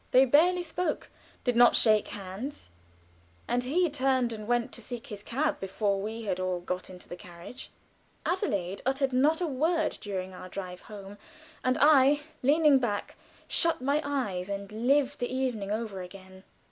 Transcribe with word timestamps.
They 0.09 0.25
barely 0.25 0.63
spoke, 0.63 1.11
did 1.43 1.55
not 1.55 1.75
shake 1.75 2.07
hands, 2.07 2.71
and 3.47 3.63
he 3.63 3.87
turned 3.87 4.33
and 4.33 4.47
went 4.47 4.71
to 4.73 4.81
seek 4.81 5.05
his 5.05 5.21
cab 5.21 5.59
before 5.59 6.01
we 6.01 6.23
had 6.23 6.39
all 6.39 6.59
got 6.59 6.89
into 6.89 7.07
the 7.07 7.15
carriage. 7.15 7.69
Adelaide 8.25 8.81
uttered 8.83 9.13
not 9.13 9.41
a 9.41 9.45
word 9.47 9.99
during 10.01 10.33
our 10.33 10.49
drive 10.49 10.81
home, 10.81 11.19
and 11.63 11.77
I, 11.79 12.21
leaning 12.41 12.79
back, 12.79 13.15
shut 13.47 13.79
my 13.79 14.01
eyes 14.03 14.49
and 14.49 14.71
lived 14.71 15.19
the 15.19 15.31
evening 15.31 15.69
over 15.69 16.01
again. 16.01 16.45